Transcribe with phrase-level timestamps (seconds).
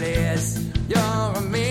[0.00, 0.58] place.
[0.88, 1.69] You're a man.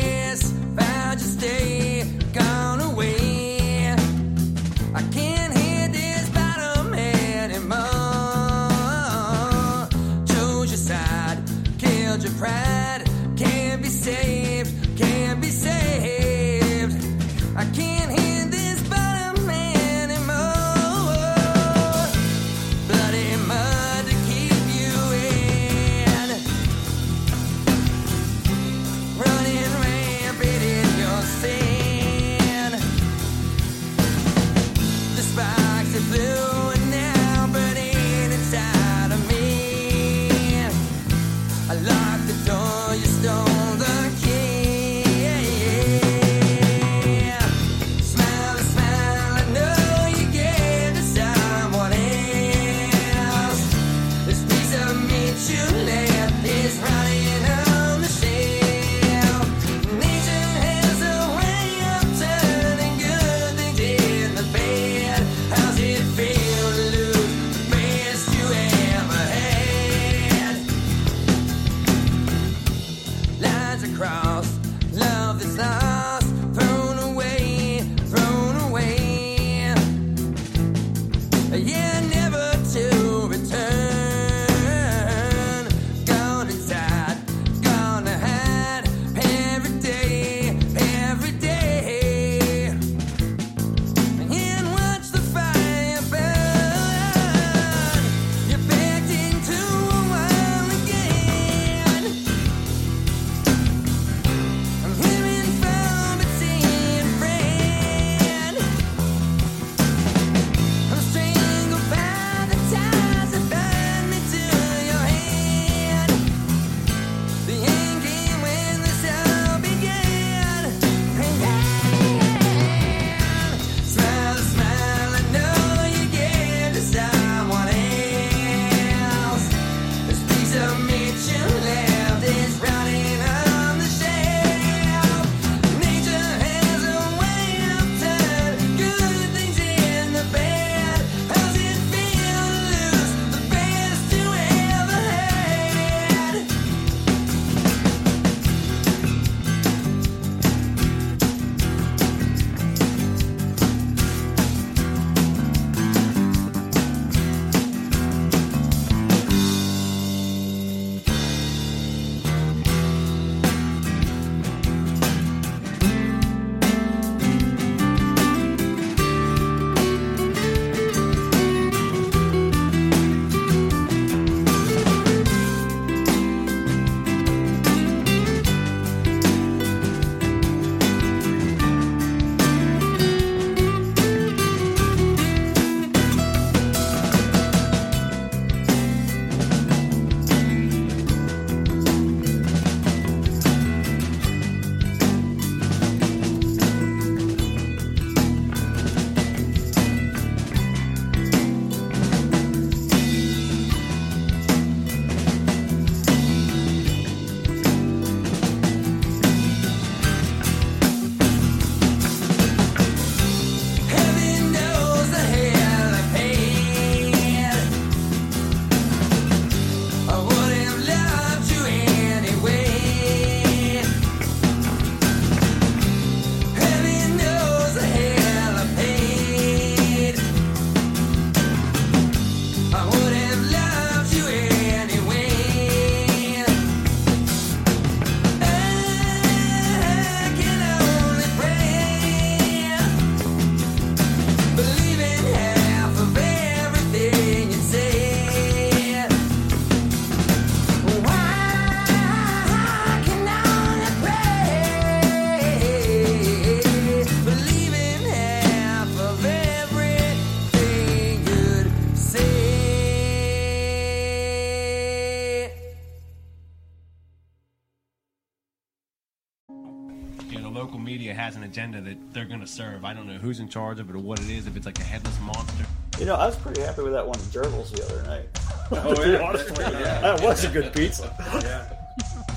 [272.49, 272.83] serve.
[272.83, 274.79] I don't know who's in charge of it or what it is, if it's like
[274.79, 275.65] a headless monster.
[275.99, 278.25] You know, I was pretty happy with that one at Jergel's the other night.
[278.71, 279.03] Oh,
[279.71, 280.01] yeah.
[280.01, 281.13] That was a good pizza.
[281.43, 281.69] yeah.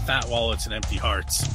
[0.04, 1.46] Fat wallets and empty hearts.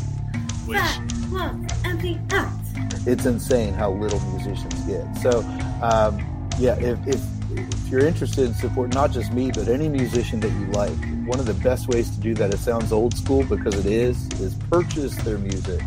[0.66, 0.78] Which...
[0.78, 1.02] Fat
[1.32, 3.08] wallets, empty hearts.
[3.08, 5.06] It's insane how little musicians get.
[5.18, 5.40] So,
[5.82, 7.22] um, yeah, if, if,
[7.52, 11.40] if you're interested in supporting not just me, but any musician that you like, one
[11.40, 14.56] of the best ways to do that, it sounds old school because it is, is
[14.70, 15.82] purchase their music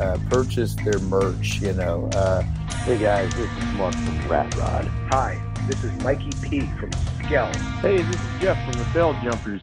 [0.00, 1.60] uh, purchase their merch.
[1.60, 2.08] You know.
[2.14, 2.42] Uh,
[2.84, 4.86] Hey guys, this is Mark from Rat Rod.
[5.10, 7.52] Hi, this is Mikey P from Skell.
[7.82, 9.60] Hey, this is Jeff from the Bell Jumpers.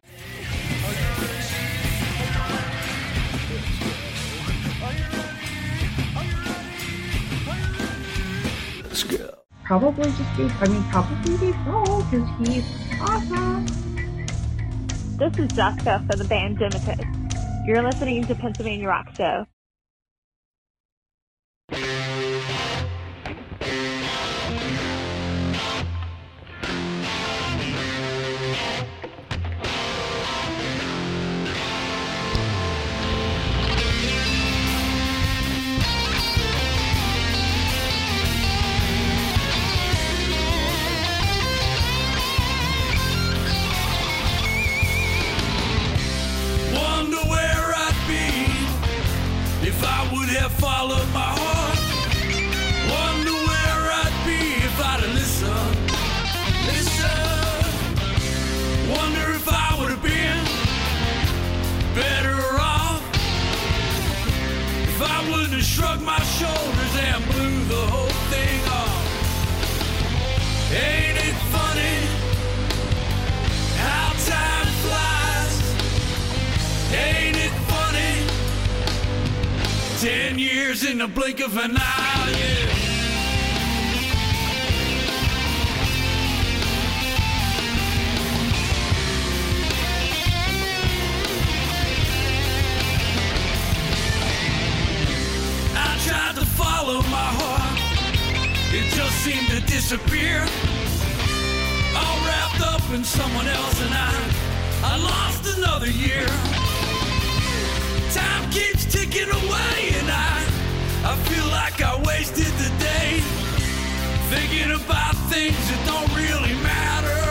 [9.63, 10.53] Probably just Dave.
[10.61, 13.65] I mean, probably Dave Grohl because he's awesome.
[15.17, 17.03] This is Jessica for the band Demetus.
[17.65, 19.47] You're listening to Pennsylvania Rock Show.
[65.77, 69.05] Shrugged my shoulders and blew the whole thing off.
[70.71, 71.97] Ain't it funny
[73.85, 75.55] how time flies?
[77.05, 78.15] Ain't it funny?
[80.01, 82.66] Ten years in the blink of an eye, yeah.
[98.97, 100.41] Just seemed to disappear.
[101.95, 104.11] All wrapped up in someone else, and I,
[104.81, 106.25] I lost another year.
[108.11, 110.41] Time keeps ticking away, and I,
[111.11, 113.19] I feel like I wasted the day
[114.33, 117.21] thinking about things that don't really matter.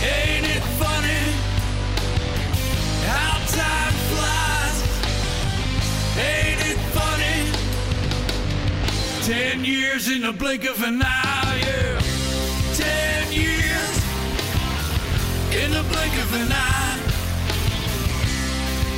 [0.00, 1.24] Ain't it funny
[3.04, 4.76] how time flies?
[6.16, 6.47] Ain't?
[9.28, 12.00] Ten years in the blink of an eye, yeah.
[12.72, 13.94] Ten years
[15.52, 16.98] in the blink of an eye.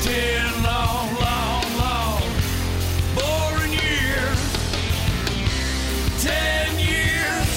[0.02, 2.22] Ten long, long, long,
[3.16, 4.40] boring years.
[6.22, 7.50] Ten years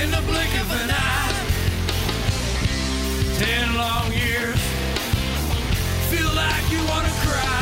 [0.00, 1.34] in the blink of an eye.
[3.36, 4.60] Ten long years.
[6.08, 7.55] Feel like you wanna cry.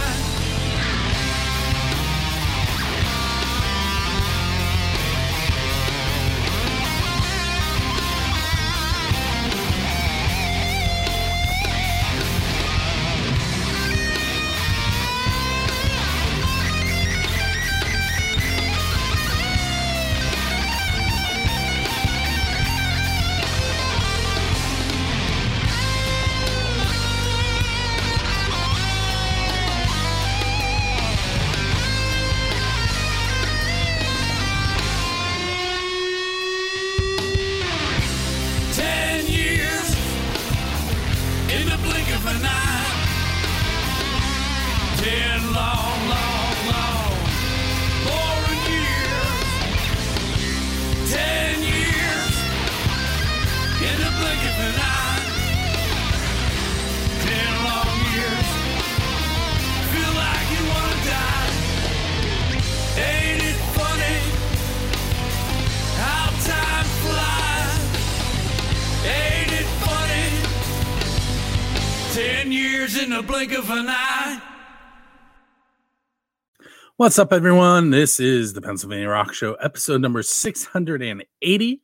[77.04, 77.90] What's up, everyone?
[77.90, 81.82] This is the Pennsylvania Rock Show, episode number 680.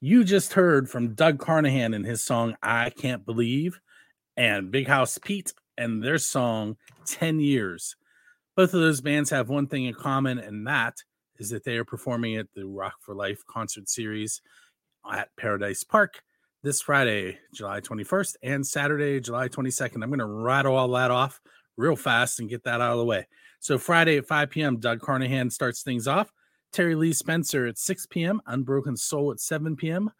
[0.00, 3.78] You just heard from Doug Carnahan and his song I Can't Believe,
[4.36, 7.94] and Big House Pete and their song 10 Years.
[8.56, 10.94] Both of those bands have one thing in common, and that
[11.36, 14.42] is that they are performing at the Rock for Life concert series
[15.08, 16.20] at Paradise Park
[16.64, 20.02] this Friday, July 21st, and Saturday, July 22nd.
[20.02, 21.40] I'm going to rattle all that off
[21.76, 23.28] real fast and get that out of the way.
[23.60, 26.32] So, Friday at 5 p.m., Doug Carnahan starts things off.
[26.72, 30.10] Terry Lee Spencer at 6 p.m., Unbroken Soul at 7 p.m.,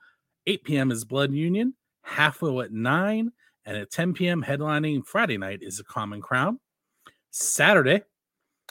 [0.46, 0.90] 8 p.m.
[0.90, 3.30] is Blood Union, Halfwell at 9,
[3.66, 6.58] and at 10 p.m., headlining Friday night is A Common Crown.
[7.30, 8.02] Saturday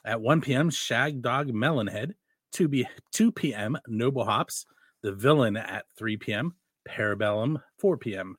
[0.03, 2.13] at 1 p.m., Shag Dog Melonhead,
[2.53, 4.65] 2, b- 2 p.m., Noble Hops,
[5.03, 6.55] The Villain at 3 p.m.,
[6.87, 8.37] Parabellum 4 p.m.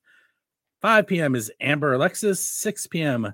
[0.81, 1.35] 5 p.m.
[1.35, 3.33] is Amber Alexis, 6 p.m.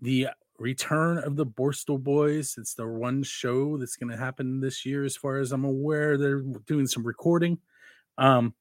[0.00, 0.28] The
[0.62, 2.54] return of the Borstal Boys.
[2.56, 6.16] It's the one show that's going to happen this year, as far as I'm aware.
[6.16, 7.58] They're doing some recording.
[8.16, 8.54] Um,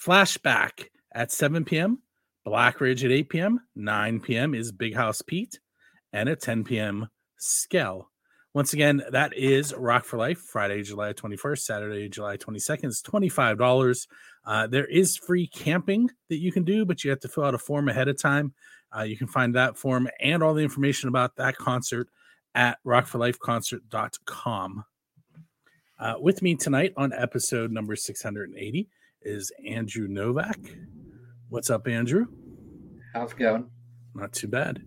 [0.00, 1.98] flashback at 7 p.m.,
[2.44, 4.54] Black Ridge at 8 p.m., 9 p.m.
[4.54, 5.60] is Big House Pete,
[6.12, 8.08] and at 10 p.m., Skell.
[8.54, 12.84] Once again, that is Rock for Life, Friday, July 21st, Saturday, July 22nd.
[12.84, 14.06] It's $25.
[14.44, 17.54] Uh, there is free camping that you can do, but you have to fill out
[17.54, 18.52] a form ahead of time.
[18.96, 22.08] Uh, you can find that form and all the information about that concert
[22.54, 24.84] at rockforlifeconcert.com.
[25.98, 28.88] Uh, with me tonight on episode number 680
[29.22, 30.58] is Andrew Novak.
[31.48, 32.26] What's up, Andrew?
[33.14, 33.70] How's it going?
[34.14, 34.82] Not too bad.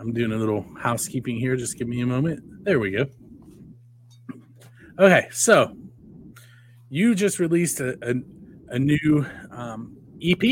[0.00, 1.56] I'm doing a little housekeeping here.
[1.56, 2.42] Just give me a moment.
[2.64, 3.06] There we go.
[4.98, 5.76] Okay, so
[6.90, 8.14] you just released a, a,
[8.74, 10.42] a new um, EP.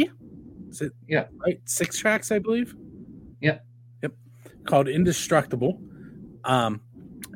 [0.70, 1.26] Is it Yeah.
[1.44, 1.60] right?
[1.64, 2.74] Six tracks, I believe.
[4.66, 4.70] Yeah.
[4.70, 4.70] Yep.
[4.70, 5.80] Called Indestructible.
[6.44, 6.80] Um,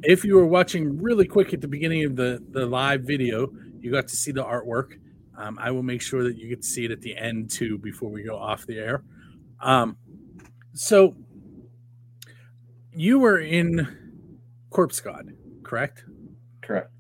[0.02, 3.48] if you were watching really quick at the beginning of the the live video,
[3.80, 4.92] you got to see the artwork.
[5.36, 7.78] Um, I will make sure that you get to see it at the end too
[7.78, 9.02] before we go off the air.
[9.60, 9.96] Um,
[10.74, 11.16] so
[12.92, 13.86] you were in
[14.70, 15.30] Corpse God,
[15.62, 16.04] correct?
[16.62, 16.90] Correct.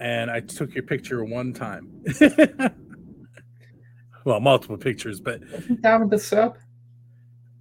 [0.00, 2.04] And I took your picture one time.
[4.24, 5.40] well, multiple pictures, but
[5.82, 6.56] Down with the sub?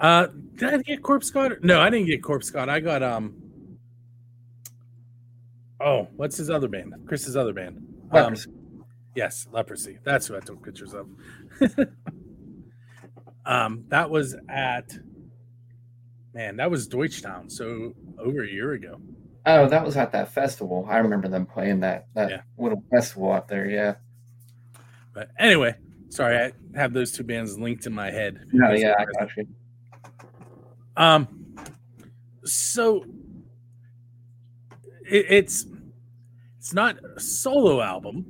[0.02, 1.60] Uh did I get Corpse God?
[1.64, 2.68] No, I didn't get Corpse God.
[2.70, 3.36] I got um
[5.80, 6.94] Oh, what's his other band?
[7.08, 7.78] Chris's other band.
[8.12, 8.52] Um, Leprosy.
[9.16, 9.98] yes, Leprosy.
[10.04, 11.08] That's who I took pictures of.
[13.46, 14.94] um, that was at
[16.34, 19.00] man, that was Deutschtown, so over a year ago.
[19.48, 20.86] Oh, that was at that festival.
[20.88, 22.42] I remember them playing that that Yeah.
[22.58, 23.68] little festival out there.
[23.68, 23.96] Yeah.
[25.14, 25.76] But anyway,
[26.10, 28.46] sorry, I have those two bands linked in my head.
[28.54, 29.48] No, yeah, I got you.
[30.98, 31.56] Um,
[32.44, 33.06] so
[35.10, 35.66] it, it's
[36.58, 38.26] it's not a solo album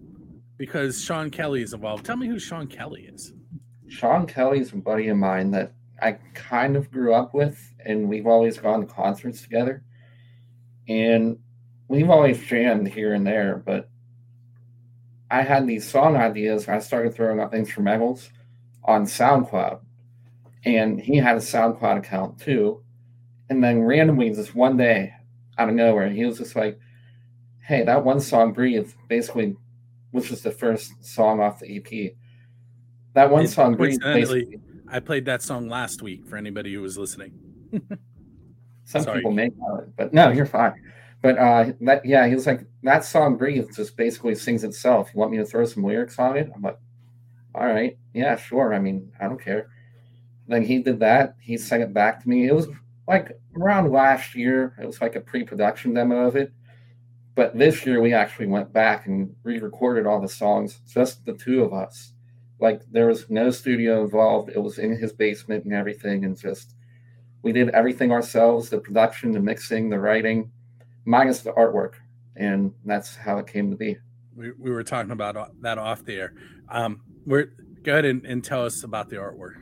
[0.58, 2.06] because Sean Kelly is involved.
[2.06, 3.34] Tell me who Sean Kelly is.
[3.88, 8.08] Sean Kelly is a buddy of mine that I kind of grew up with, and
[8.08, 9.84] we've always gone to concerts together.
[10.88, 11.38] And
[11.88, 13.90] we've always jammed here and there, but
[15.30, 16.68] I had these song ideas.
[16.68, 18.30] I started throwing up instrumentals
[18.84, 19.80] on SoundCloud,
[20.66, 22.84] and he had a SoundCloud account too.
[23.50, 25.14] And then randomly, just one day,
[25.58, 26.80] out of nowhere, he was just like,
[27.66, 29.56] "Hey, that one song, Breathe, basically,
[30.12, 32.14] which was just the first song off the EP.
[33.14, 36.98] That one song, Breathe, basically, I played that song last week for anybody who was
[36.98, 37.34] listening.
[38.86, 39.20] some sorry.
[39.20, 40.74] people make of it, but no, you're fine."
[41.22, 45.10] But uh, that yeah, he was like, "That song, Breathe, just basically sings itself.
[45.14, 46.80] You want me to throw some lyrics on it?" I'm like,
[47.54, 48.74] "All right, yeah, sure.
[48.74, 49.68] I mean, I don't care."
[50.52, 51.36] Then he did that.
[51.40, 52.46] He sent it back to me.
[52.46, 52.68] It was
[53.08, 54.76] like around last year.
[54.82, 56.52] It was like a pre-production demo of it.
[57.36, 61.64] But this year we actually went back and re-recorded all the songs, just the two
[61.64, 62.12] of us.
[62.60, 64.50] Like there was no studio involved.
[64.50, 66.76] It was in his basement and everything, and just
[67.44, 70.52] we did everything ourselves: the production, the mixing, the writing,
[71.06, 71.94] minus the artwork,
[72.36, 73.98] and that's how it came to be.
[74.36, 76.34] We, we were talking about that off the air.
[76.68, 77.54] Um, we're
[77.84, 79.62] go ahead and, and tell us about the artwork.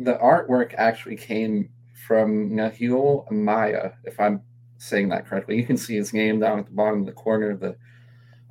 [0.00, 1.68] The artwork actually came
[2.06, 4.40] from Nahuel Amaya, if I'm
[4.78, 5.58] saying that correctly.
[5.58, 7.76] You can see his name down at the bottom of the corner of the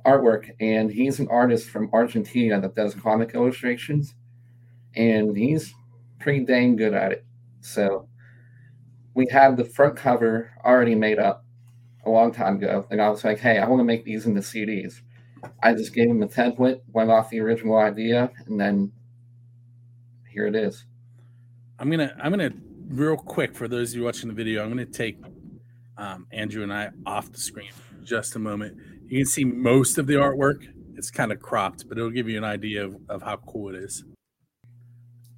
[0.06, 4.14] artwork, and he's an artist from Argentina that does comic illustrations,
[4.94, 5.74] and he's
[6.20, 7.24] pretty dang good at it.
[7.62, 8.08] So
[9.14, 11.44] we had the front cover already made up
[12.06, 14.40] a long time ago, and I was like, "Hey, I want to make these into
[14.40, 15.02] CDs."
[15.64, 18.92] I just gave him a template, went off the original idea, and then
[20.28, 20.86] here it is.
[21.80, 22.52] I'm gonna I'm gonna
[22.88, 24.62] real quick for those of you watching the video.
[24.62, 25.18] I'm gonna take
[25.96, 28.76] um, Andrew and I off the screen for just a moment.
[29.06, 30.66] You can see most of the artwork.
[30.96, 33.82] It's kind of cropped, but it'll give you an idea of, of how cool it
[33.82, 34.04] is.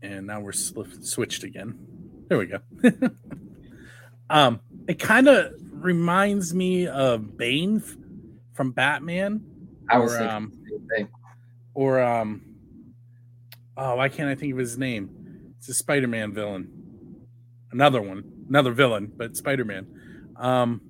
[0.03, 1.79] And now we're sli- switched again.
[2.29, 2.59] There we go.
[4.31, 4.59] um,
[4.89, 7.97] it kind of reminds me of Bane f-
[8.55, 9.45] from Batman,
[9.89, 11.09] I was or thinking um, the same thing.
[11.75, 12.43] or um,
[13.77, 15.22] oh, why can't I think of his name?
[15.63, 16.69] It's a Spider-Man villain.
[17.71, 19.87] Another one, another villain, but Spider-Man.
[20.35, 20.81] Um,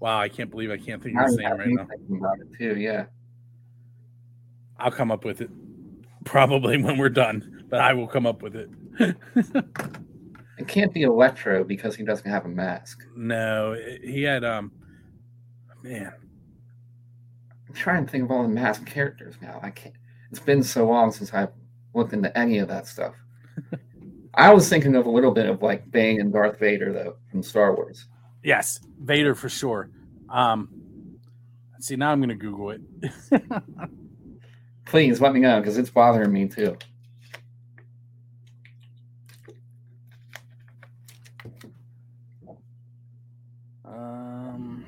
[0.00, 1.86] wow, I can't believe I can't think of his name right now.
[2.14, 2.78] about it too.
[2.78, 3.06] Yeah,
[4.78, 5.48] I'll come up with it
[6.26, 8.68] probably when we're done, but I will come up with it.
[10.58, 13.02] it can't be Electro because he doesn't have a mask.
[13.16, 13.74] no,
[14.04, 14.70] he had um,
[15.82, 16.12] man,
[17.66, 19.58] I'm trying to think of all the mask characters now.
[19.62, 19.94] I can't.
[20.30, 21.48] It's been so long since I've
[21.94, 23.14] looked into any of that stuff.
[24.34, 27.42] I was thinking of a little bit of like Bane and Darth Vader though from
[27.42, 28.06] Star Wars.
[28.42, 29.90] Yes, Vader for sure.
[30.30, 30.68] Um,
[31.80, 32.80] see, now I'm going to Google it.
[34.86, 36.76] Please let me know because it's bothering me too.
[43.84, 44.84] Um,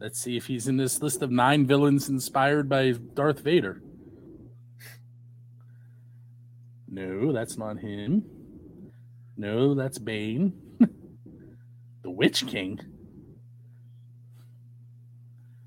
[0.00, 3.82] let's see if he's in this list of nine villains inspired by Darth Vader.
[6.88, 8.24] No, that's not him.
[9.36, 10.52] No, that's Bane.
[12.02, 12.80] the Witch King.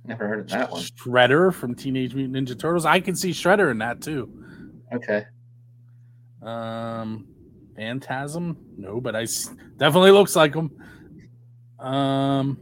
[0.05, 0.81] Never heard of that one.
[0.81, 2.85] Shredder from Teenage Mutant Ninja Turtles.
[2.85, 4.29] I can see Shredder in that too.
[4.93, 5.25] Okay.
[6.41, 7.25] Um,
[7.77, 8.57] Phantasm.
[8.77, 10.71] No, but I s- definitely looks like him.
[11.79, 12.57] Um,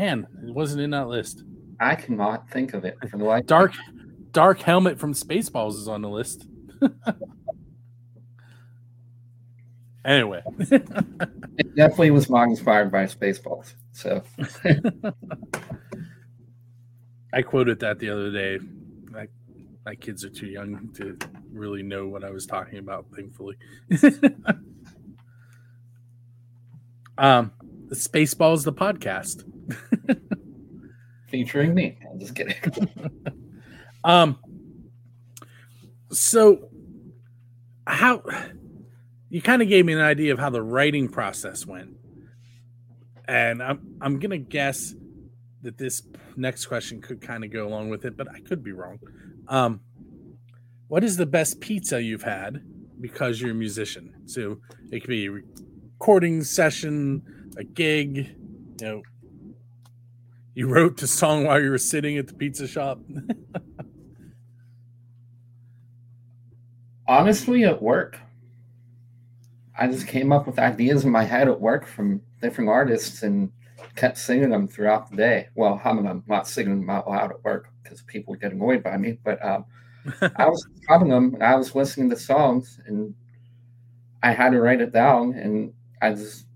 [0.00, 1.42] man, it wasn't in that list.
[1.78, 3.44] I cannot think of it for the life.
[3.46, 3.74] Dark,
[4.32, 6.46] Dark Helmet from Spaceballs is on the list.
[10.04, 13.74] anyway, It definitely was not inspired by Spaceballs.
[13.92, 14.22] So
[17.32, 18.58] I quoted that the other day.
[19.10, 19.26] My,
[19.84, 21.18] my kids are too young to
[21.52, 23.56] really know what I was talking about, thankfully.
[27.18, 27.52] um,
[27.92, 29.44] Spaceballs, the podcast.
[31.28, 31.98] Featuring me.
[32.10, 32.56] I'm just kidding.
[34.02, 34.38] Um,
[36.10, 36.70] so
[37.86, 38.22] how
[39.28, 41.96] you kind of gave me an idea of how the writing process went,
[43.28, 44.94] and I'm I'm gonna guess
[45.62, 46.02] that this
[46.36, 48.98] next question could kind of go along with it, but I could be wrong.
[49.48, 49.80] Um,
[50.88, 52.62] what is the best pizza you've had
[53.00, 54.14] because you're a musician?
[54.24, 54.58] So
[54.90, 58.16] it could be a recording session, a gig,
[58.80, 59.02] you know.
[60.54, 63.00] You wrote the song while you were sitting at the pizza shop.
[67.06, 68.18] Honestly, at work,
[69.78, 73.52] I just came up with ideas in my head at work from different artists and
[73.94, 75.48] kept singing them throughout the day.
[75.54, 78.82] Well, humming them, not singing them out loud at work because people would get annoyed
[78.82, 79.18] by me.
[79.24, 79.64] But um,
[80.36, 83.14] I was humming them and I was listening to songs and
[84.22, 86.46] I had to write it down and I just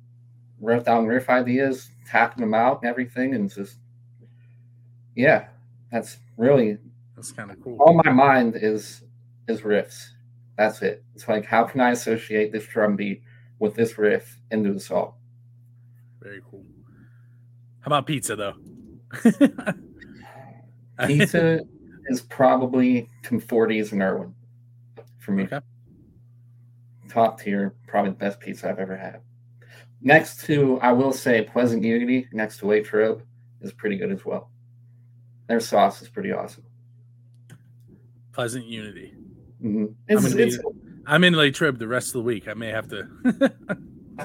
[0.60, 3.78] wrote down riff ideas, tapping them out and everything, and just
[5.14, 5.48] yeah,
[5.92, 6.78] that's really
[7.16, 7.78] That's kind of cool.
[7.80, 9.02] all my mind is
[9.48, 10.08] is riffs.
[10.56, 11.02] That's it.
[11.14, 13.22] It's like how can I associate this drum beat
[13.58, 15.14] with this riff into the song?
[16.20, 16.64] Very cool.
[17.80, 18.54] How about pizza though?
[21.06, 21.60] Pizza
[22.06, 24.34] is probably Tim Forties and Irwin
[25.18, 25.44] for me.
[25.44, 25.60] Okay.
[27.08, 29.20] Top tier, probably the best pizza I've ever had.
[30.00, 33.22] Next to, I will say, Pleasant Unity next to Waitrose
[33.62, 34.50] is pretty good as well.
[35.48, 36.64] Their sauce is pretty awesome.
[38.32, 39.14] Pleasant Unity.
[39.62, 39.86] Mhm.
[39.86, 40.58] I'm, It's, it's,
[41.06, 41.34] I'm in
[41.78, 42.48] the rest of the week.
[42.48, 43.08] I may have to.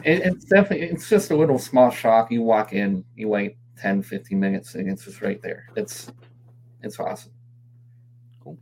[0.03, 2.32] it- it's definitely, it's just a little small shop.
[2.32, 5.65] You walk in, you wait 10, 15 minutes, and it's just right there.
[5.75, 6.12] It's,
[6.82, 7.32] it's awesome.
[8.43, 8.58] Cool.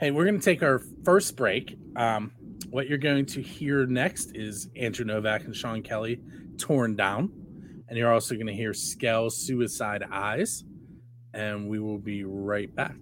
[0.00, 1.78] Hey, we're going to take our first break.
[1.96, 2.32] Um,
[2.70, 6.20] what you're going to hear next is Andrew Novak and Sean Kelly,
[6.58, 7.30] Torn Down.
[7.88, 10.64] And you're also going to hear Skell Suicide Eyes.
[11.34, 12.96] And we will be right back.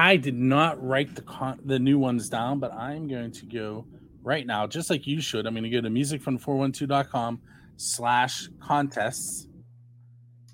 [0.00, 3.84] I did not write the con- the new ones down, but I'm going to go
[4.22, 5.46] right now, just like you should.
[5.46, 7.38] I'm going to go to musicfrom412.com
[7.76, 9.46] slash contests,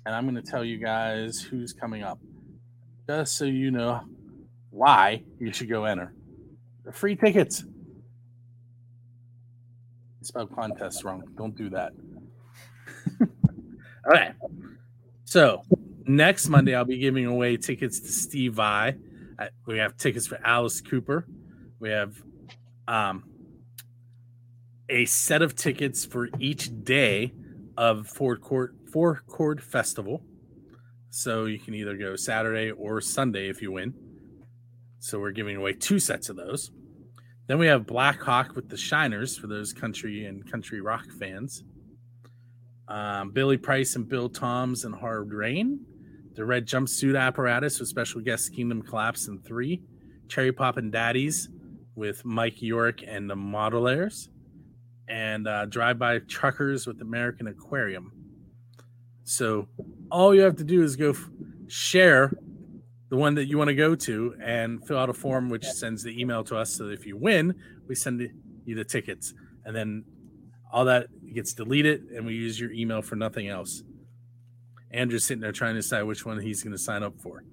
[0.05, 2.19] and I'm going to tell you guys who's coming up,
[3.07, 4.01] just so you know
[4.69, 6.13] why you should go enter.
[6.83, 7.63] They're free tickets.
[10.19, 11.23] I spelled contests wrong.
[11.37, 11.93] Don't do that.
[14.11, 14.31] okay.
[15.23, 15.63] So
[16.05, 18.97] next Monday, I'll be giving away tickets to Steve Vai.
[19.65, 21.27] We have tickets for Alice Cooper.
[21.79, 22.15] We have
[22.87, 23.23] um,
[24.89, 27.33] a set of tickets for each day
[27.77, 30.23] of Ford Court Four Chord Festival.
[31.09, 33.93] So you can either go Saturday or Sunday if you win.
[34.99, 36.71] So we're giving away two sets of those.
[37.47, 41.63] Then we have Black Hawk with the Shiners for those country and country rock fans.
[42.87, 45.85] Um, Billy Price and Bill Toms and Hard Rain.
[46.37, 49.81] The Red Jumpsuit Apparatus with special guest Kingdom Collapse and three.
[50.27, 51.49] Cherry Poppin' Daddies
[51.95, 54.27] with Mike York and the Modelaires.
[55.09, 58.11] And uh, Drive By Truckers with American Aquarium.
[59.23, 59.67] So
[60.11, 61.27] all you have to do is go f-
[61.67, 62.31] share
[63.09, 66.03] the one that you want to go to and fill out a form which sends
[66.03, 67.55] the email to us so that if you win
[67.87, 68.21] we send
[68.65, 69.33] you the tickets
[69.65, 70.03] and then
[70.71, 73.81] all that gets deleted and we use your email for nothing else
[74.91, 77.43] andrew's sitting there trying to decide which one he's going to sign up for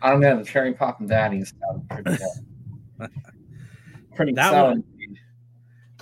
[0.00, 0.38] I don't know.
[0.38, 2.16] The cherry poppin' sound pretty
[2.98, 3.10] good.
[4.14, 4.70] pretty That solid.
[4.78, 4.84] one-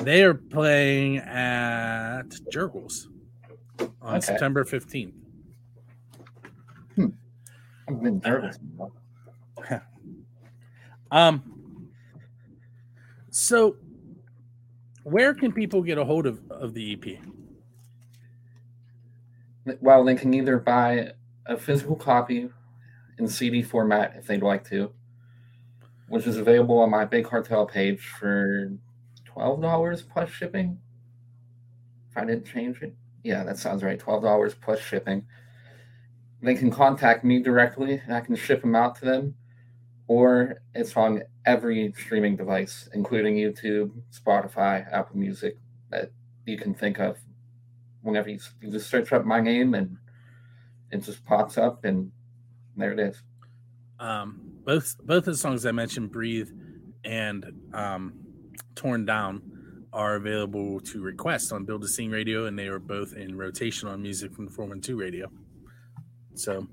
[0.02, 3.08] they are playing at Jergel's
[4.02, 4.20] on Okay.
[4.20, 5.12] september 15th
[7.88, 8.58] I've been nervous.
[11.12, 11.88] Um.
[13.30, 13.76] So,
[15.04, 17.18] where can people get a hold of, of the EP?
[19.80, 21.12] Well, they can either buy
[21.44, 22.48] a physical copy
[23.18, 24.92] in CD format if they'd like to,
[26.08, 28.72] which is available on my Big Cartel page for
[29.24, 30.78] twelve dollars plus shipping.
[32.10, 33.98] If I didn't change it, yeah, that sounds right.
[33.98, 35.26] Twelve dollars plus shipping.
[36.42, 39.34] They can contact me directly, and I can ship them out to them,
[40.06, 45.56] or it's on every streaming device, including YouTube, Spotify, Apple Music,
[45.90, 46.10] that
[46.44, 47.18] you can think of
[48.06, 49.96] whenever you, you just search up my name and
[50.92, 52.10] it just pops up and
[52.76, 53.20] there it is.
[53.98, 56.50] Um, both both the songs I mentioned, "Breathe"
[57.04, 58.14] and um,
[58.74, 59.42] "Torn Down,"
[59.92, 63.88] are available to request on Build a Scene Radio, and they are both in rotation
[63.88, 65.30] on Music from the Four One Two Radio.
[66.34, 66.66] So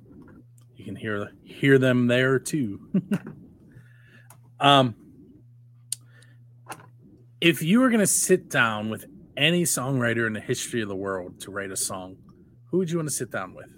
[0.76, 2.82] you can hear hear them there too.
[4.60, 4.96] um,
[7.40, 9.06] if you were going to sit down with
[9.38, 12.18] any songwriter in the history of the world to write a song,
[12.66, 13.72] who would you want to sit down with?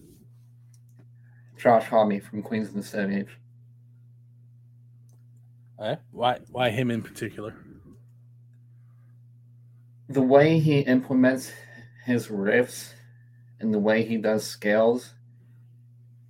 [1.57, 3.37] Josh Homme from Queens of the Stone Age.
[5.81, 5.95] Eh?
[6.11, 7.55] Why why him in particular?
[10.09, 11.51] The way he implements
[12.05, 12.93] his riffs
[13.59, 15.13] and the way he does scales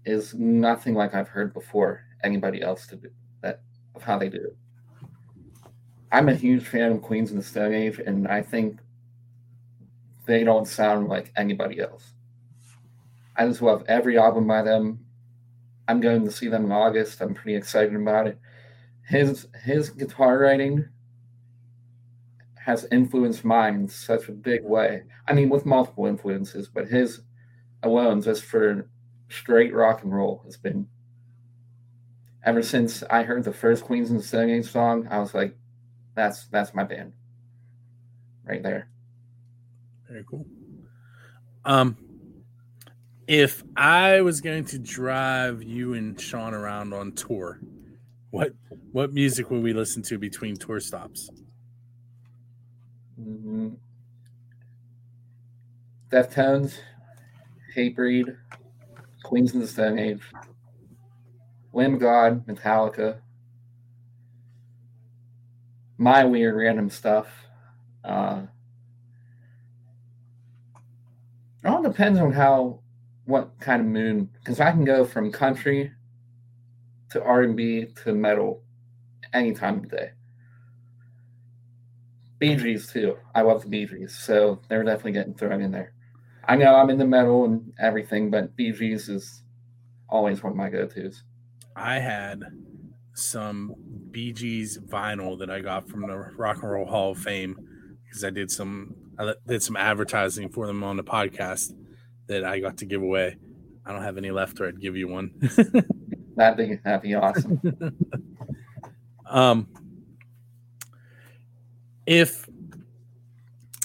[0.06, 3.10] is nothing like I've heard before anybody else to do
[3.42, 3.62] that
[3.94, 4.58] of how they do it.
[6.12, 8.80] I'm a huge fan of Queens of the Stone Age, and I think
[10.26, 12.14] they don't sound like anybody else.
[13.36, 15.00] I just love every album by them.
[15.88, 17.22] I'm going to see them in August.
[17.22, 18.40] I'm pretty excited about it.
[19.08, 20.88] His his guitar writing
[22.56, 25.04] has influenced mine in such a big way.
[25.28, 27.22] I mean, with multiple influences, but his
[27.84, 28.90] alone, just for
[29.30, 30.88] straight rock and roll, has been.
[32.44, 35.56] Ever since I heard the first Queens and Stone Age song, I was like,
[36.16, 37.14] "That's that's my band,
[38.46, 38.90] right there."
[40.08, 40.46] Very cool.
[41.66, 41.98] Um,
[43.28, 47.60] if I was going to drive you and Sean around on tour,
[48.30, 48.54] what
[48.92, 51.32] what music would we listen to between tour stops?
[53.20, 53.78] Mhm.
[56.12, 56.78] Deftones,
[57.76, 58.38] Hatebreed,
[59.24, 60.22] Queens of the Stone Age,
[61.74, 63.20] Lamb God, Metallica,
[65.98, 67.28] my weird random stuff.
[68.04, 68.44] Uh,
[71.66, 72.80] it all depends on how,
[73.26, 75.92] what kind of mood, because I can go from country
[77.10, 78.62] to R and B to metal
[79.34, 80.12] any time of the day.
[82.38, 83.18] Bee Gees too.
[83.34, 85.94] I love the Bee Gees, so they're definitely getting thrown in there.
[86.48, 89.42] I know I'm in the metal and everything, but Bee Gees is
[90.08, 91.24] always one of my go-tos.
[91.76, 92.44] I had
[93.16, 93.74] some
[94.12, 97.58] Bee Gees vinyl that I got from the Rock and Roll Hall of Fame
[98.04, 101.74] because I did some I did some advertising for them on the podcast
[102.28, 103.38] that I got to give away.
[103.86, 105.32] I don't have any left, or I'd give you one.
[106.36, 107.62] That'd be that'd be awesome.
[109.28, 109.68] Um,
[112.06, 112.48] if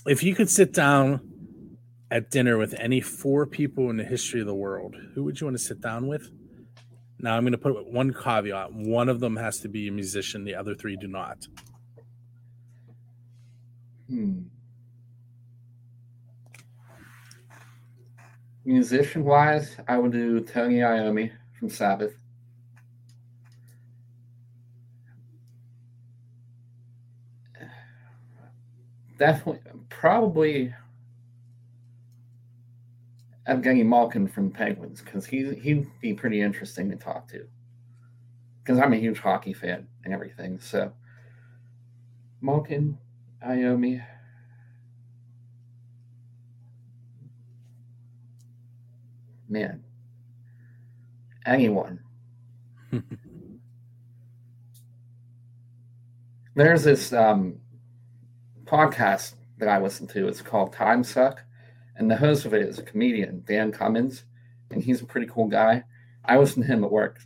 [0.07, 1.79] if you could sit down
[2.11, 5.47] at dinner with any four people in the history of the world, who would you
[5.47, 6.29] want to sit down with?
[7.19, 10.45] Now I'm going to put one caveat: one of them has to be a musician,
[10.45, 11.47] the other three do not.
[14.09, 14.41] Hmm.
[18.71, 22.15] Musician wise, I would do Tony Iommi from Sabbath.
[29.19, 30.75] Definitely, probably
[33.49, 37.47] Evgeny Malkin from Penguins because he he'd be pretty interesting to talk to.
[38.63, 40.61] Because I'm a huge hockey fan and everything.
[40.61, 40.93] So
[42.41, 42.97] Malkin,
[43.45, 44.01] Iommi.
[49.51, 49.83] Man.
[51.45, 52.01] Anyone.
[56.55, 57.59] There's this um,
[58.65, 60.29] podcast that I listen to.
[60.29, 61.43] It's called Time Suck.
[61.97, 64.25] And the host of it is a comedian, Dan Cummins.
[64.71, 65.83] And he's a pretty cool guy.
[66.25, 67.19] I listen to him at work.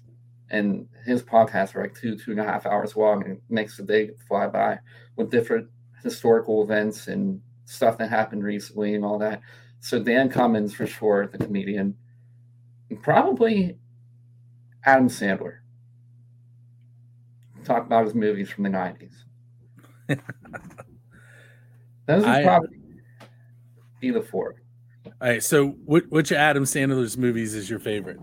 [0.50, 3.22] And his podcasts are like two, two and a half hours long.
[3.22, 4.78] And it makes the day fly by
[5.16, 5.68] with different
[6.02, 9.42] historical events and stuff that happened recently and all that.
[9.80, 11.96] So Dan Cummins for sure, the comedian.
[13.02, 13.78] Probably
[14.84, 15.58] Adam Sandler.
[17.64, 19.24] Talk about his movies from the nineties.
[22.06, 22.76] Those would probably
[24.00, 24.56] be the four.
[25.06, 28.18] All right, so which, which Adam Sandler's movies is your favorite?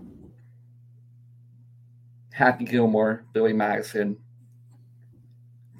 [2.32, 4.16] Happy Gilmore, Billy Madison.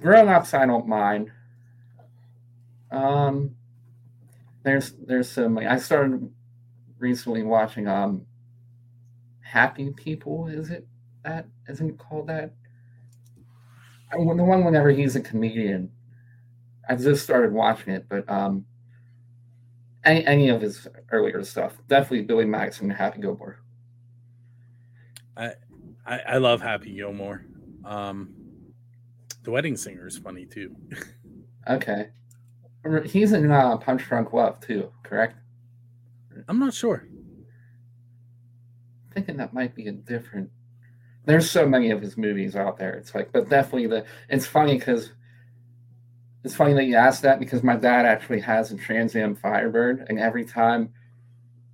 [0.00, 1.30] Grown ups, I don't mind.
[2.90, 3.54] Um,
[4.64, 5.58] there's there's some.
[5.58, 6.28] I started
[6.98, 8.26] recently watching um,
[9.52, 10.48] Happy People.
[10.48, 10.86] Is it
[11.24, 11.46] that?
[11.68, 12.54] Isn't it called that?
[14.10, 15.90] I, the one whenever he's a comedian.
[16.88, 18.64] I just started watching it, but um,
[20.04, 23.60] any any of his earlier stuff, definitely Billy Madison and Happy Gilmore.
[25.36, 25.52] I,
[26.06, 27.44] I I love Happy Gilmore.
[27.84, 28.32] Um,
[29.42, 30.74] the Wedding Singer is funny too.
[31.68, 32.08] Okay.
[33.04, 35.36] He's in uh, Punch Drunk Love too, correct?
[36.48, 37.06] I'm not sure.
[39.14, 40.50] Thinking that might be a different.
[41.24, 42.94] There's so many of his movies out there.
[42.94, 44.04] It's like, but definitely the.
[44.28, 45.12] It's funny because.
[46.44, 50.06] It's funny that you asked that because my dad actually has a Trans Am Firebird,
[50.08, 50.92] and every time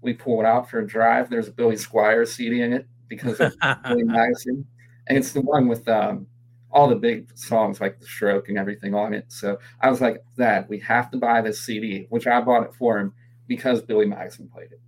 [0.03, 3.41] we pull it out for a drive, there's a Billy Squier CD in it because
[3.41, 4.67] of Billy Madison,
[5.07, 6.27] and it's the one with um,
[6.71, 9.27] all the big songs like The Stroke and everything on it.
[9.29, 12.75] So I was like, Dad, we have to buy this CD, which I bought it
[12.75, 13.13] for him
[13.47, 14.81] because Billy Madison played it.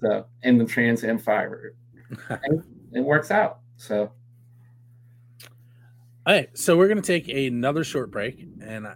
[0.00, 1.76] So in the Trans Am Firebird,
[2.28, 3.60] and it works out.
[3.76, 4.12] So
[6.26, 8.86] All right, so we're going to take another short break, and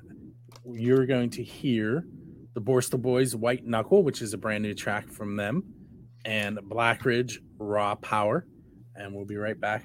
[0.67, 2.07] you're going to hear
[2.55, 5.65] the Borstal Boys White Knuckle, which is a brand new track from them,
[6.25, 8.47] and Black Ridge Raw Power.
[8.95, 9.85] And we'll be right back.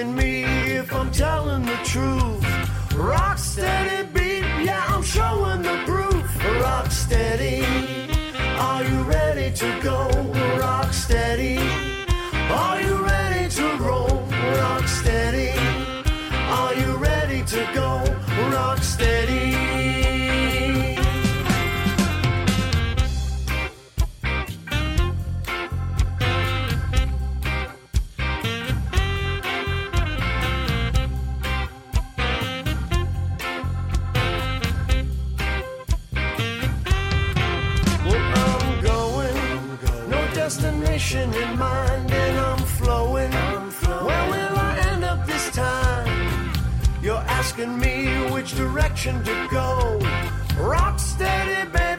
[0.00, 0.39] You're me
[47.50, 49.98] asking me which direction to go.
[50.56, 51.89] Rock steady, baby,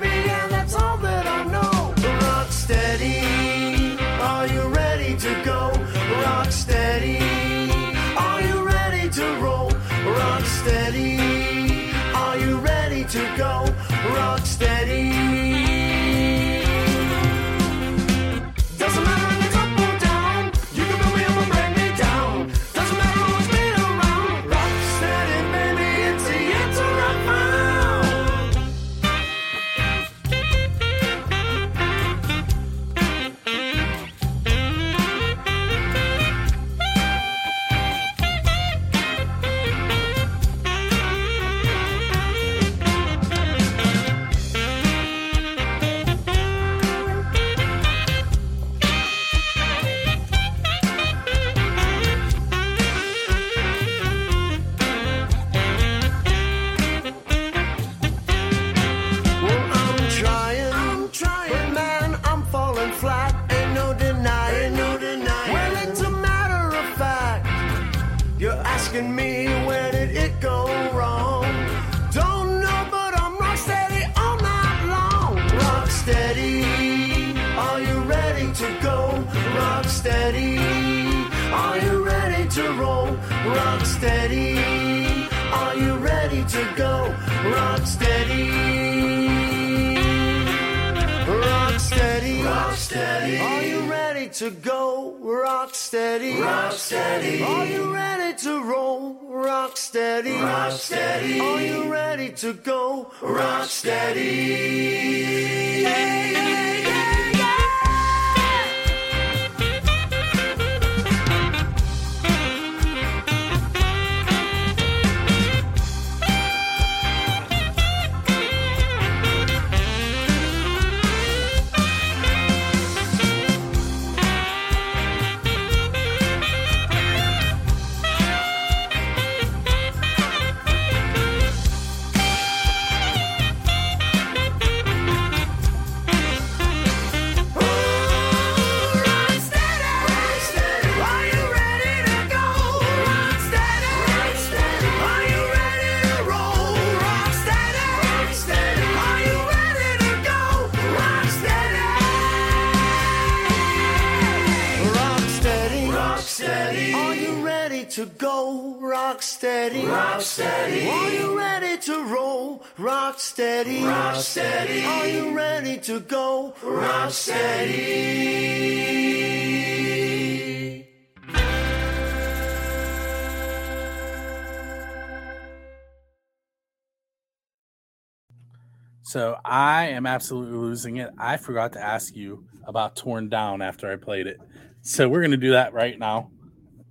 [179.04, 181.10] So I am absolutely losing it.
[181.18, 184.38] I forgot to ask you about Torn Down after I played it.
[184.82, 186.32] So we're gonna do that right now.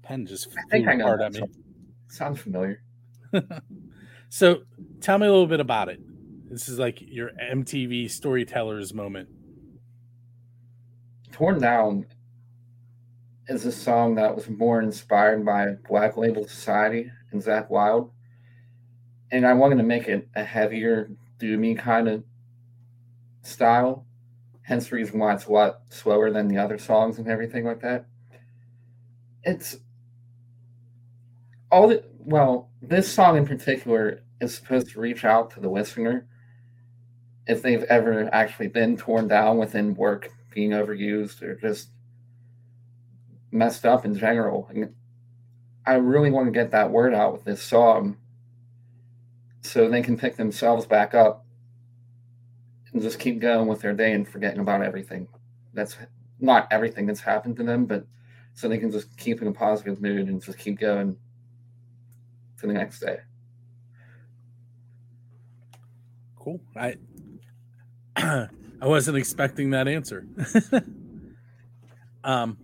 [0.02, 1.42] Pen just flew apart at me.
[2.08, 2.82] Sounds familiar.
[4.30, 4.62] So
[5.00, 6.00] tell me a little bit about it.
[6.48, 9.28] This is like your MTV storytellers moment.
[11.40, 12.04] Torn Down
[13.48, 18.10] is a song that was more inspired by Black Label Society and Zakk Wylde.
[19.32, 22.24] And I wanted to make it a heavier, doomy kind of
[23.40, 24.04] style.
[24.64, 27.80] Hence the reason why it's a lot slower than the other songs and everything like
[27.80, 28.04] that.
[29.42, 29.78] It's
[31.72, 36.28] all the well, this song in particular is supposed to reach out to the listener
[37.46, 41.90] if they've ever actually been torn down within work being overused or just
[43.50, 44.68] messed up in general.
[44.70, 44.94] And
[45.86, 48.16] I really want to get that word out with this song
[49.62, 51.44] so they can pick themselves back up
[52.92, 55.28] and just keep going with their day and forgetting about everything.
[55.74, 55.96] That's
[56.40, 58.06] not everything that's happened to them, but
[58.54, 61.16] so they can just keep in a positive mood and just keep going
[62.58, 63.20] to the next day.
[66.36, 66.60] Cool.
[66.74, 66.96] I
[68.80, 70.26] I wasn't expecting that answer.
[72.24, 72.58] um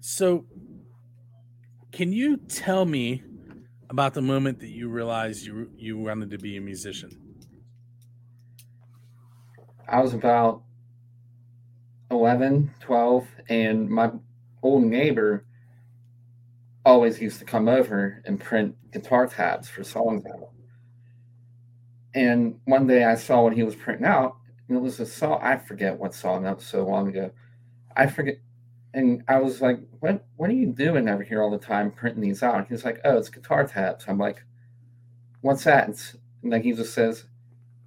[0.00, 0.46] so
[1.92, 3.22] can you tell me
[3.90, 7.10] about the moment that you realized you you wanted to be a musician?
[9.88, 10.62] I was about
[12.10, 14.10] 11, 12, and my
[14.62, 15.44] old neighbor
[16.84, 20.50] always used to come over and print guitar tabs for songs out.
[22.14, 24.37] And one day I saw what he was printing out,
[24.68, 25.40] it was a song.
[25.42, 27.30] I forget what song that was so long ago.
[27.96, 28.38] I forget.
[28.94, 30.26] And I was like, "What?
[30.36, 33.00] What are you doing over here all the time printing these out?" He was like,
[33.04, 34.42] "Oh, it's guitar tabs." I'm like,
[35.42, 35.88] "What's that?"
[36.42, 37.26] And then he just says,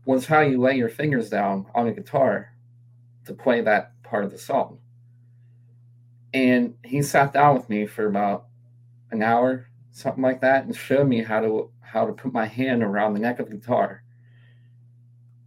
[0.06, 2.54] "Well, it's how you lay your fingers down on a guitar
[3.26, 4.80] to play that part of the song."
[6.34, 8.48] And he sat down with me for about
[9.12, 12.84] an hour, something like that, and showed me how to how to put my hand
[12.84, 14.01] around the neck of the guitar,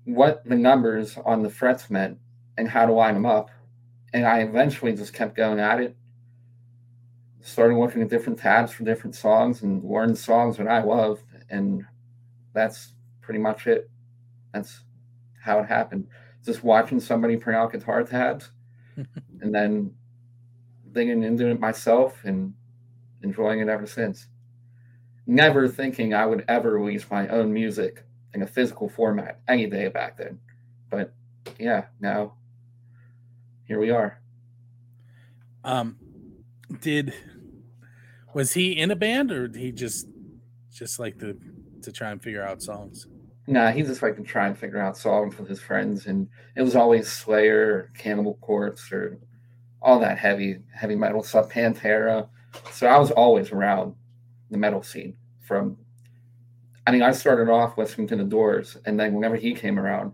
[0.05, 2.19] what the numbers on the frets meant,
[2.57, 3.51] and how to line them up.
[4.13, 5.97] And I eventually just kept going at it.
[7.41, 11.85] Started looking at different tabs for different songs and learned songs that I loved, and
[12.53, 13.91] that's pretty much it.
[14.53, 14.81] That's
[15.43, 16.07] how it happened.
[16.45, 18.51] Just watching somebody print out guitar tabs,
[19.41, 19.93] and then
[20.93, 22.55] digging into it myself and
[23.23, 24.29] enjoying it ever since.
[25.27, 29.89] Never thinking I would ever release my own music in a physical format any day
[29.89, 30.39] back then.
[30.91, 31.13] But
[31.59, 32.35] yeah, now
[33.67, 34.21] here we are.
[35.63, 35.97] Um
[36.81, 37.15] did
[38.35, 40.09] was he in a band or did he just
[40.73, 41.39] just like to
[41.83, 43.07] to try and figure out songs?
[43.47, 46.63] Nah, he just like to try and figure out songs with his friends, and it
[46.63, 49.19] was always Slayer, or Cannibal Corpse, or
[49.83, 52.27] all that heavy heavy metal stuff, Pantera.
[52.73, 53.95] So I was always around
[54.51, 55.17] the metal scene.
[55.43, 55.77] From,
[56.87, 60.13] I mean, I started off listening to the Doors, and then whenever he came around,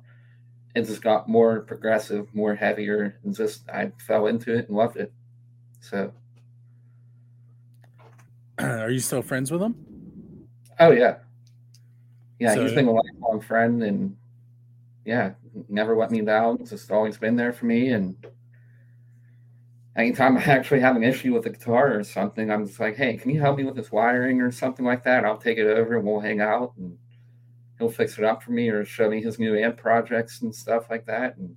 [0.74, 4.96] it just got more progressive, more heavier, and just I fell into it and loved
[4.96, 5.12] it.
[5.80, 6.12] So,
[8.58, 9.74] Are you still friends with him?
[10.78, 11.16] oh yeah,
[12.38, 14.16] yeah, So- he's been a lifelong friend, and
[15.04, 15.32] yeah,
[15.68, 16.64] never let me down.
[16.64, 18.14] Just always been there for me, and
[20.01, 23.16] anytime I actually have an issue with the guitar or something, I'm just like, hey,
[23.16, 25.24] can you help me with this wiring or something like that?
[25.24, 26.96] I'll take it over and we'll hang out and
[27.78, 30.90] he'll fix it up for me or show me his new amp projects and stuff
[30.90, 31.36] like that.
[31.36, 31.57] And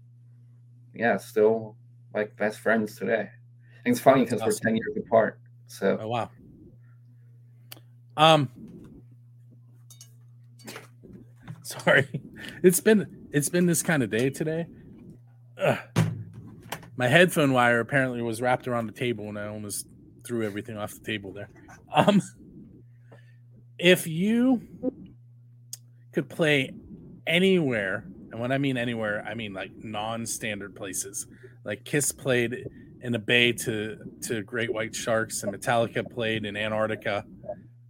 [0.93, 1.75] yeah, still
[2.13, 3.29] like best friends today.
[3.85, 5.39] And it's funny because That's we're 10 years apart.
[5.67, 6.29] So Oh wow.
[8.15, 8.49] Um
[11.63, 12.07] sorry.
[12.61, 14.67] It's been it's been this kind of day today.
[15.57, 15.79] Ugh.
[16.95, 19.87] My headphone wire apparently was wrapped around the table and I almost
[20.25, 21.49] threw everything off the table there.
[21.93, 22.21] Um
[23.77, 24.61] if you
[26.13, 26.71] could play
[27.25, 31.27] anywhere, and when I mean anywhere, I mean like non-standard places.
[31.65, 32.67] Like Kiss played
[33.01, 37.25] in a bay to to great white sharks, and Metallica played in Antarctica.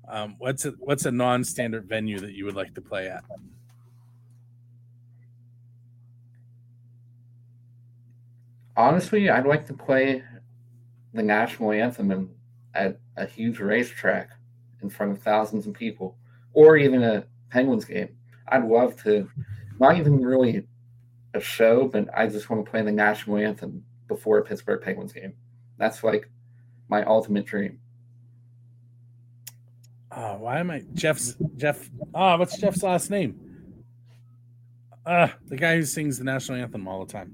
[0.07, 3.23] Um, what's a, what's a non-standard venue that you would like to play at?
[8.75, 10.23] Honestly, I'd like to play
[11.13, 12.29] the national anthem in,
[12.73, 14.31] at a huge racetrack
[14.81, 16.17] in front of thousands of people,
[16.53, 18.09] or even a Penguins game.
[18.47, 19.29] I'd love to,
[19.79, 20.67] not even really
[21.33, 25.13] a show, but I just want to play the national anthem before a Pittsburgh Penguins
[25.13, 25.33] game.
[25.77, 26.29] That's like
[26.89, 27.79] my ultimate dream.
[30.15, 31.89] Oh, why am I Jeff's Jeff?
[32.13, 33.39] Ah, what's Jeff's last name?
[35.05, 37.33] Uh, the guy who sings the national anthem all the time.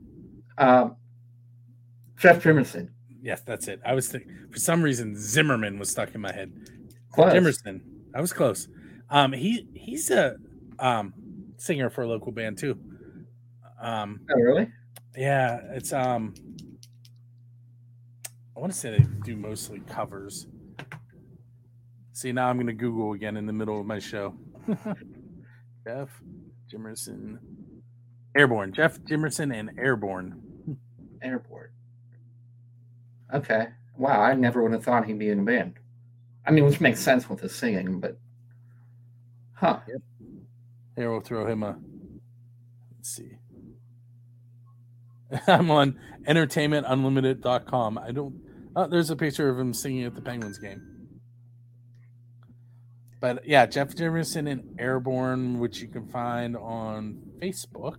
[0.58, 0.96] Um,
[2.20, 2.90] Jeff Jimerson.
[3.22, 3.80] Yes, that's it.
[3.86, 6.52] I was thinking for some reason Zimmerman was stuck in my head.
[7.12, 7.34] Close.
[7.34, 7.82] Jimerson.
[8.16, 8.68] I was close.
[9.10, 10.36] Um, he he's a
[10.80, 11.14] um
[11.58, 12.78] singer for a local band too.
[13.82, 14.70] Um, Oh, really?
[15.18, 16.34] yeah, it's um.
[18.56, 20.48] I want to say they do mostly covers.
[22.12, 24.36] See, now I'm going to Google again in the middle of my show.
[25.88, 26.10] Jeff
[26.70, 27.38] Jimerson,
[28.36, 28.74] Airborne.
[28.74, 30.42] Jeff Jimerson and Airborne.
[31.22, 31.72] Airport.
[33.34, 33.68] Okay.
[33.98, 35.76] Wow, I never would have thought he'd be in a band.
[36.46, 38.18] I mean, which makes sense with his singing, but
[39.54, 39.80] huh.
[40.96, 41.78] Here, we'll throw him a.
[42.98, 43.38] Let's see.
[45.48, 47.98] I'm on entertainmentunlimited.com.
[47.98, 48.36] I don't.
[48.76, 50.82] Oh, there's a picture of him singing at the Penguins game.
[53.20, 57.98] But yeah, Jeff Jimerson and Airborne, which you can find on Facebook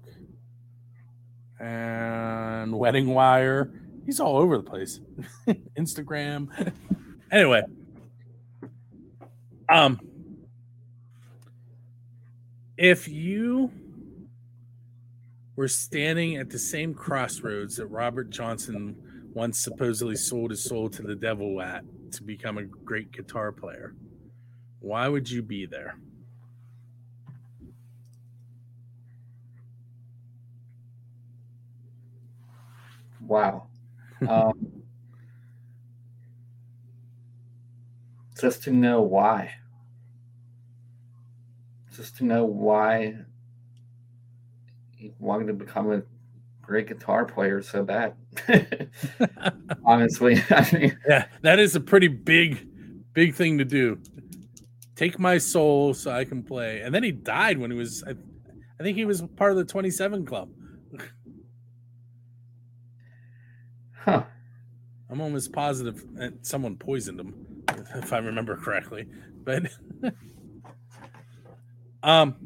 [1.59, 3.71] and Wedding Wire.
[4.11, 4.99] He's all over the place.
[5.79, 6.73] Instagram.
[7.31, 7.63] anyway.
[9.69, 10.01] Um
[12.77, 13.71] if you
[15.55, 18.97] were standing at the same crossroads that Robert Johnson
[19.33, 21.85] once supposedly sold his soul to the devil at
[22.15, 23.95] to become a great guitar player,
[24.81, 25.95] why would you be there?
[33.21, 33.70] Wow.
[34.29, 34.83] Um,
[38.41, 39.55] just to know why.
[41.95, 43.17] Just to know why
[44.97, 46.03] he wanted to become a
[46.63, 48.15] great guitar player so bad.
[49.85, 52.67] Honestly, I mean, Yeah, that is a pretty big,
[53.13, 53.99] big thing to do.
[54.95, 56.83] Take my soul so I can play.
[56.83, 58.11] And then he died when he was, I,
[58.79, 60.51] I think he was part of the 27 Club.
[64.05, 64.25] huh.
[65.11, 67.65] I'm almost positive that someone poisoned him,
[67.97, 69.09] if I remember correctly.
[69.43, 69.65] But
[72.03, 72.37] um,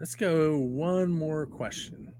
[0.00, 2.14] let's go one more question.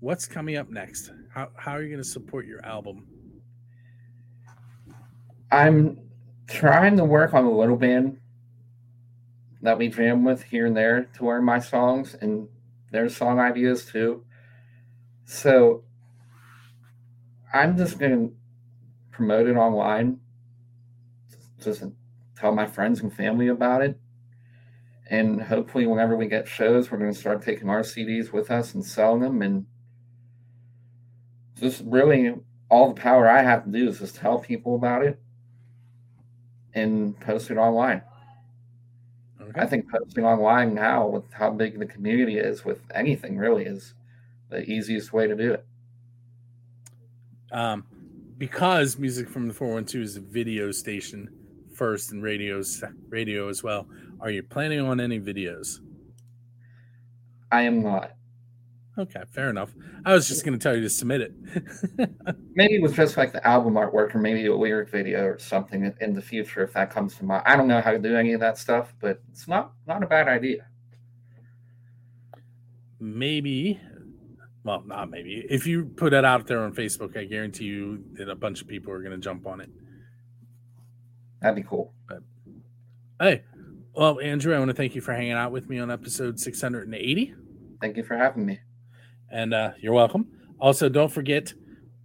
[0.00, 1.10] What's coming up next?
[1.34, 3.06] How how are you going to support your album?
[5.50, 5.98] I'm
[6.46, 8.18] trying to work on a little band
[9.60, 12.48] that we jam with here and there to learn my songs and
[12.90, 14.24] their song ideas too.
[15.26, 15.84] So
[17.52, 18.34] I'm just going to
[19.10, 20.20] promote it online,
[21.62, 21.84] just
[22.36, 23.98] tell my friends and family about it.
[25.10, 28.72] And hopefully, whenever we get shows, we're going to start taking our CDs with us
[28.72, 29.42] and selling them.
[29.42, 29.66] And
[31.60, 32.34] just really
[32.70, 35.20] all the power I have to do is just tell people about it
[36.74, 38.02] and post it online.
[39.54, 43.92] I think posting online now, with how big the community is with anything, really is
[44.48, 45.66] the easiest way to do it.
[47.52, 47.84] Um,
[48.38, 51.28] because music from the 412 is a video station
[51.74, 53.86] first and radios radio as well.
[54.20, 55.78] Are you planning on any videos?
[57.50, 58.12] I am not.
[58.98, 59.70] Okay, fair enough.
[60.04, 61.32] I was just going to tell you to submit it.
[62.54, 65.94] Maybe with just like the album artwork, or maybe a lyric video or something in-
[66.00, 67.42] in the future if that comes to mind.
[67.46, 70.06] I don't know how to do any of that stuff, but it's not not a
[70.06, 70.66] bad idea.
[73.00, 73.80] maybe,
[74.64, 75.44] well, not maybe.
[75.48, 78.68] If you put it out there on Facebook, I guarantee you that a bunch of
[78.68, 79.70] people are going to jump on it.
[81.40, 81.92] That'd be cool.
[82.08, 82.22] But
[83.20, 83.42] hey,
[83.94, 87.34] well, Andrew, I want to thank you for hanging out with me on episode 680.
[87.80, 88.60] Thank you for having me.
[89.30, 90.28] And uh, you're welcome.
[90.60, 91.52] Also, don't forget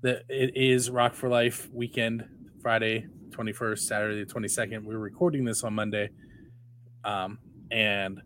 [0.01, 2.27] that it is Rock for Life weekend,
[2.61, 4.83] Friday 21st, Saturday 22nd.
[4.83, 6.09] We're recording this on Monday.
[7.05, 7.37] Um,
[7.69, 8.19] and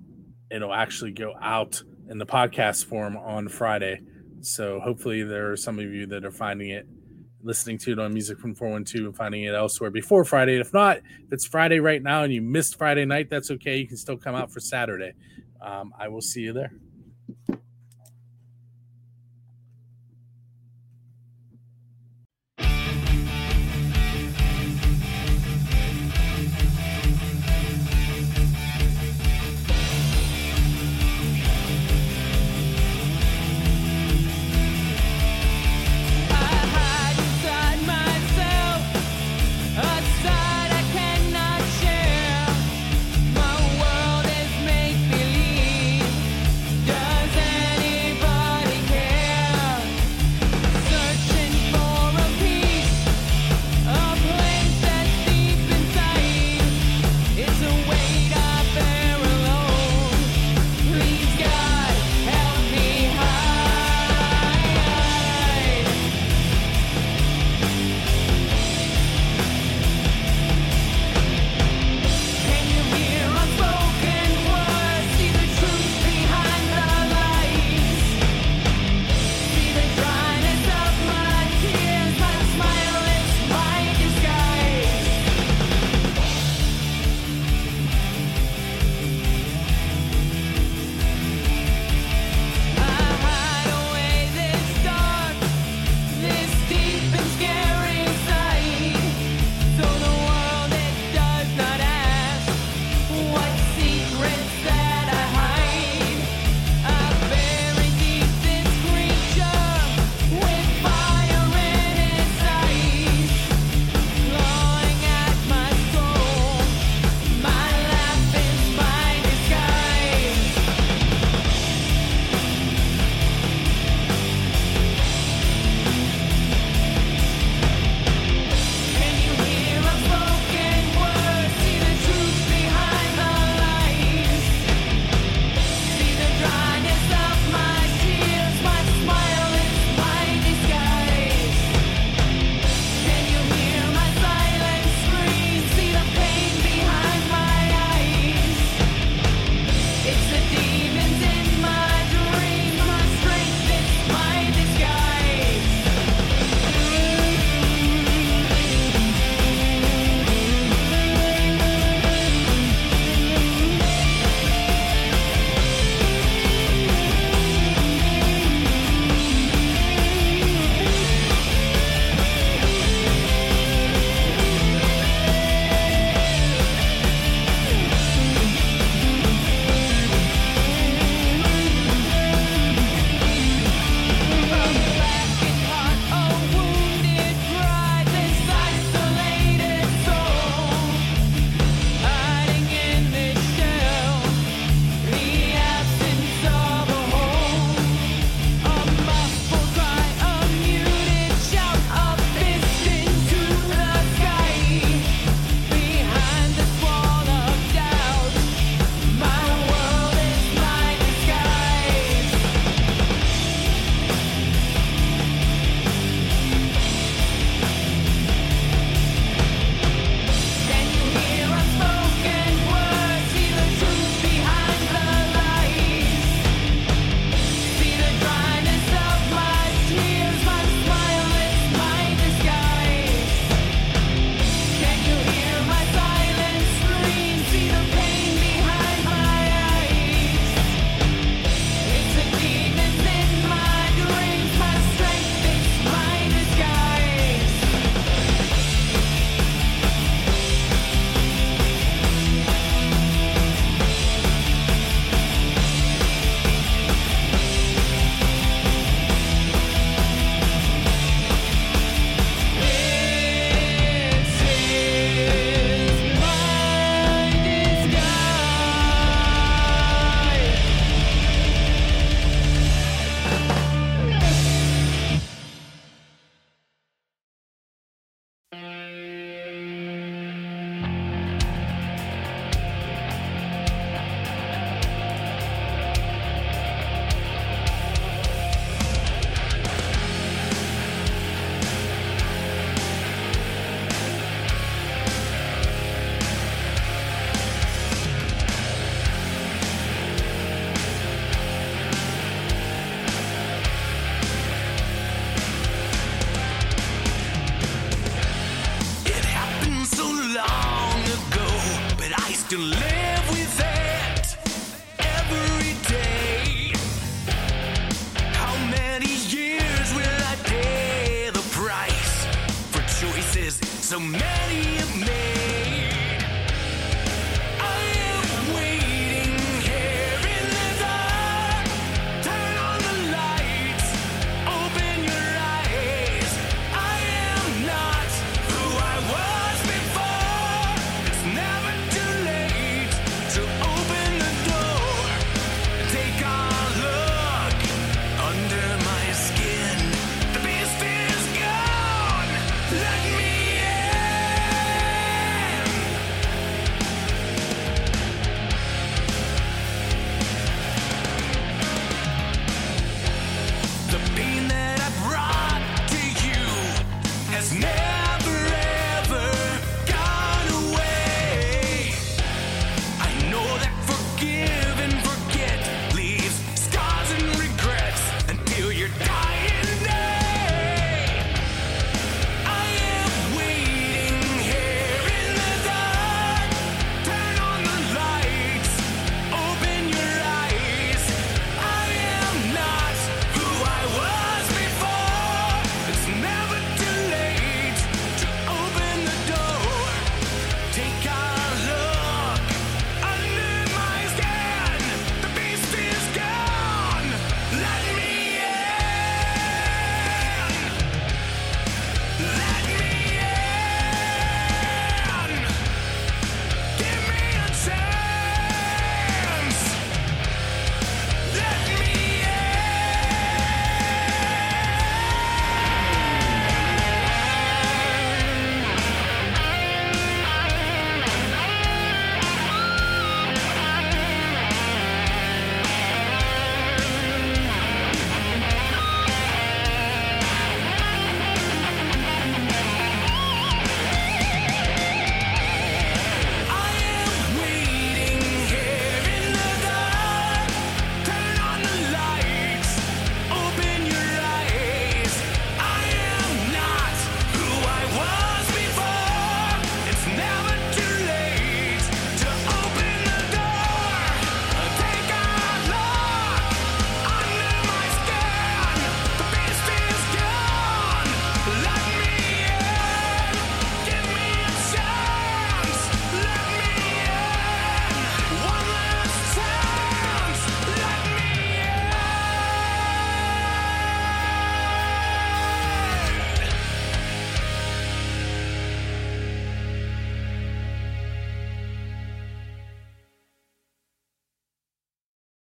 [0.50, 4.02] it'll actually go out in the podcast form on Friday.
[4.42, 6.88] So hopefully there are some of you that are finding it,
[7.44, 10.60] listening to it on Music from 412 and finding it elsewhere before Friday.
[10.60, 13.78] If not, if it's Friday right now and you missed Friday night, that's okay.
[13.78, 15.14] You can still come out for Saturday.
[15.62, 16.74] Um, I will see you there.